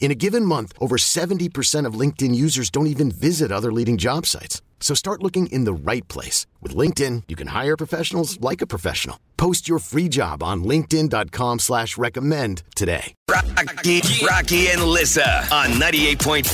In 0.00 0.10
a 0.10 0.14
given 0.14 0.44
month, 0.44 0.72
over 0.80 0.96
70% 0.96 1.84
of 1.84 1.94
LinkedIn 1.94 2.34
users 2.34 2.70
don't 2.70 2.86
even 2.86 3.10
visit 3.10 3.52
other 3.52 3.70
leading 3.72 3.98
job 3.98 4.24
sites. 4.24 4.62
So 4.80 4.94
start 4.94 5.22
looking 5.22 5.48
in 5.48 5.64
the 5.64 5.72
right 5.74 6.06
place. 6.08 6.46
With 6.62 6.74
LinkedIn, 6.74 7.24
you 7.28 7.36
can 7.36 7.48
hire 7.48 7.76
professionals 7.76 8.40
like 8.40 8.62
a 8.62 8.66
professional. 8.66 9.18
Post 9.36 9.68
your 9.68 9.80
free 9.80 10.08
job 10.08 10.42
on 10.42 10.64
linkedin.com 10.64 11.58
slash 11.58 11.98
recommend 11.98 12.62
today. 12.74 13.12
Rocky, 13.28 14.00
Rocky 14.24 14.68
and 14.68 14.84
Lissa 14.84 15.40
on 15.52 15.70
98.5 15.80 16.44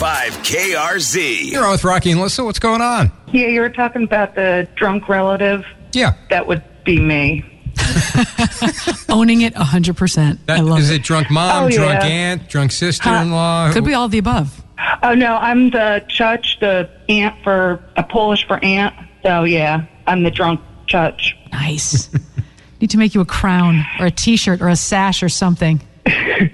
KRZ. 0.42 1.50
You're 1.50 1.64
on 1.64 1.72
with 1.72 1.84
Rocky 1.84 2.11
and 2.11 2.20
Lissa. 2.20 2.44
What's 2.44 2.58
going 2.58 2.80
on? 2.80 3.12
Yeah, 3.33 3.48
you 3.48 3.61
were 3.61 3.70
talking 3.70 4.05
about 4.05 4.34
the 4.34 4.66
drunk 4.74 5.08
relative. 5.08 5.64
Yeah. 5.92 6.14
That 6.30 6.46
would 6.46 6.64
be 6.84 6.98
me. 6.98 7.44
Owning 9.08 9.42
it 9.42 9.54
100%. 9.54 10.38
That, 10.46 10.58
I 10.58 10.60
love 10.62 10.78
is 10.80 10.90
it. 10.90 10.96
it 10.96 11.02
drunk 11.02 11.30
mom, 11.30 11.64
Oh, 11.64 11.68
drunk 11.70 12.00
yeah. 12.02 12.06
aunt, 12.06 12.48
drunk 12.48 12.72
sister-in-law? 12.72 13.72
Could 13.72 13.84
be 13.84 13.94
all 13.94 14.08
the 14.08 14.18
above. 14.18 14.62
Oh 15.02 15.14
no, 15.14 15.36
I'm 15.36 15.70
the 15.70 16.05
church, 16.08 16.58
the 16.60 16.88
aunt 17.08 17.34
for 17.44 17.82
a 17.96 18.02
Polish 18.02 18.46
for 18.46 18.62
aunt. 18.64 18.94
So 19.22 19.44
yeah, 19.44 19.86
I'm 20.06 20.22
the 20.24 20.30
drunk 20.30 20.60
church. 20.86 21.36
Nice. 21.52 22.10
Need 22.80 22.90
to 22.90 22.98
make 22.98 23.14
you 23.14 23.20
a 23.20 23.24
crown 23.27 23.84
or 24.00 24.06
a 24.06 24.10
T-shirt 24.10 24.60
or 24.60 24.68
a 24.68 24.77
sash 24.77 25.22
or 25.22 25.28
something. 25.28 25.80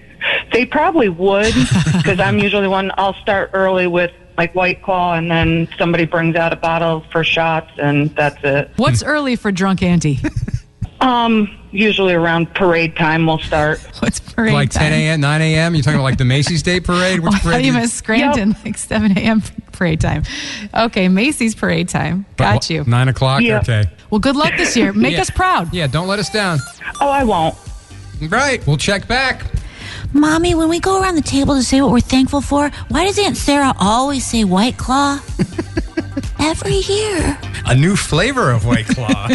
They 0.53 0.67
probably 0.67 1.09
would 1.09 1.55
because 1.97 2.19
I'm 2.19 2.39
usually 2.39 2.67
one. 2.67 2.91
I'll 2.99 3.15
start 3.15 3.51
early 3.53 3.87
with 3.87 4.11
like 4.37 4.53
White 4.55 4.83
Claw, 4.83 5.15
and 5.15 5.31
then 5.31 5.69
somebody 5.79 6.05
brings 6.07 6.35
out 6.35 6.53
a 6.53 6.57
bottle 6.57 7.05
for 7.13 7.23
shots, 7.23 7.71
and 7.79 8.11
that's 8.17 8.37
it. 8.43 8.71
What's 8.77 9.03
early 9.03 9.37
for 9.37 9.53
drunk 9.53 9.81
auntie? 9.83 10.19
Um, 11.01 11.57
usually 11.71 12.13
around 12.13 12.53
parade 12.55 12.95
time 12.97 13.27
we'll 13.27 13.39
start. 13.39 13.81
What's 14.01 14.21
parade 14.21 14.53
like 14.53 14.71
10 14.71 14.93
a.m., 14.93 15.21
9 15.21 15.41
a.m.? 15.43 15.75
You're 15.75 15.83
talking 15.83 15.97
about 15.99 16.05
like 16.05 16.19
the 16.19 16.25
Macy's 16.27 16.63
Day 16.63 16.79
Parade? 16.81 17.21
Which 17.21 17.33
Oh, 17.33 17.37
I 17.37 17.39
thought 17.39 17.43
parade? 17.53 17.65
you 17.65 17.73
do 17.73 17.79
meant 17.79 17.91
Scranton, 17.91 18.57
like 18.65 18.77
7 18.77 19.17
a.m. 19.17 19.43
parade 19.73 20.01
time. 20.01 20.25
Okay, 20.75 21.09
Macy's 21.09 21.55
parade 21.55 21.89
time. 21.89 22.27
Got 22.37 22.69
you. 22.69 22.85
9 22.85 23.09
o'clock? 23.09 23.41
Yeah. 23.43 23.61
Okay. 23.61 23.85
Well, 24.11 24.19
good 24.19 24.37
luck 24.37 24.53
this 24.59 24.77
year. 24.77 24.93
Make 24.93 25.15
Yeah. 25.15 25.23
us 25.23 25.31
proud. 25.31 25.73
Yeah, 25.73 25.87
don't 25.87 26.07
let 26.09 26.19
us 26.19 26.29
down. 26.29 26.59
Oh, 27.01 27.09
I 27.09 27.25
won't. 27.25 27.55
Right. 28.29 28.65
We'll 28.67 28.77
check 28.77 29.09
back. 29.09 29.43
Mommy, 30.13 30.55
when 30.55 30.69
we 30.69 30.81
go 30.81 31.01
around 31.01 31.15
the 31.15 31.23
table 31.23 31.55
to 31.55 31.63
say 31.63 31.81
what 31.81 31.93
we're 31.93 32.01
thankful 32.01 32.41
for, 32.43 32.69
why 32.89 33.05
does 33.07 33.19
Aunt 33.19 33.37
Sarah 33.37 33.73
always 33.79 34.27
say 34.27 34.45
White 34.45 34.77
Claw? 34.77 35.21
Every 36.41 36.75
year. 36.77 37.39
A 37.67 37.75
new 37.77 37.95
flavor 37.97 38.51
of 38.51 38.67
White 38.67 38.87
Claw. 38.89 39.29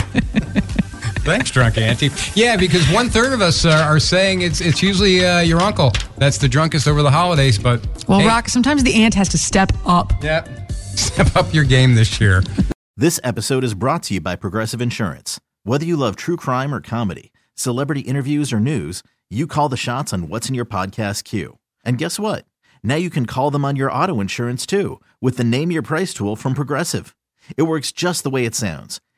Thanks, 1.26 1.50
drunk 1.50 1.80
auntie. 1.80 2.12
Yeah, 2.36 2.56
because 2.56 2.88
one 2.92 3.10
third 3.10 3.34
of 3.34 3.42
us 3.42 3.66
uh, 3.66 3.72
are 3.72 4.00
saying 4.00 4.42
it's 4.42 4.62
it's 4.62 4.84
usually 4.84 5.26
uh, 5.26 5.40
your 5.40 5.60
uncle 5.60 5.92
that's 6.18 6.38
the 6.38 6.48
drunkest 6.48 6.88
over 6.88 7.02
the 7.02 7.10
holidays. 7.10 7.58
But 7.58 7.86
Well, 8.08 8.20
hey, 8.20 8.28
Rock, 8.28 8.48
sometimes 8.48 8.84
the 8.84 8.94
aunt 8.94 9.16
has 9.16 9.28
to 9.30 9.38
step 9.40 9.72
up. 9.88 10.14
yeah, 10.22 10.68
step 10.70 11.36
up 11.36 11.52
your 11.52 11.64
game 11.64 11.96
this 11.96 12.22
year. 12.22 12.44
This 12.96 13.20
episode 13.24 13.64
is 13.64 13.74
brought 13.74 14.04
to 14.04 14.14
you 14.14 14.22
by 14.22 14.36
Progressive 14.36 14.82
Insurance. 14.82 15.40
Whether 15.64 15.84
you 15.84 15.98
love 15.98 16.16
true 16.16 16.38
crime 16.38 16.72
or 16.72 16.80
comedy, 16.80 17.34
celebrity 17.56 18.02
interviews 18.02 18.54
or 18.54 18.60
news, 18.60 19.02
you 19.28 19.48
call 19.48 19.68
the 19.68 19.78
shots 19.78 20.14
on 20.14 20.30
what's 20.30 20.48
in 20.48 20.54
your 20.54 20.66
podcast 20.66 21.24
queue. 21.24 21.58
And 21.84 21.98
guess 21.98 22.20
what? 22.20 22.46
Now 22.84 22.96
you 22.96 23.10
can 23.10 23.26
call 23.26 23.50
them 23.50 23.66
on 23.66 23.76
your 23.76 23.92
auto 23.92 24.22
insurance 24.22 24.68
too 24.68 25.02
with 25.22 25.38
the 25.38 25.44
Name 25.44 25.72
Your 25.72 25.82
Price 25.82 26.14
tool 26.14 26.36
from 26.36 26.54
Progressive. 26.54 27.16
It 27.58 27.64
works 27.64 27.92
just 27.92 28.22
the 28.24 28.30
way 28.30 28.46
it 28.46 28.54
sounds. 28.54 29.02